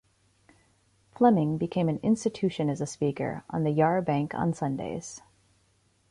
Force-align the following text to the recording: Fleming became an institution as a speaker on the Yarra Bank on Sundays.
Fleming 1.15 1.59
became 1.59 1.87
an 1.87 1.99
institution 2.01 2.71
as 2.71 2.81
a 2.81 2.87
speaker 2.87 3.43
on 3.51 3.63
the 3.63 3.69
Yarra 3.69 4.01
Bank 4.01 4.33
on 4.33 4.51
Sundays. 4.51 5.21